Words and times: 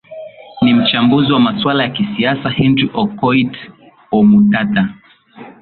ni 0.61 0.73
mchambuzi 0.73 1.31
wa 1.31 1.39
maswala 1.39 1.83
ya 1.83 1.89
kisiasa 1.89 2.49
henry 2.49 2.89
okoit 2.93 3.57
omutata 4.11 4.89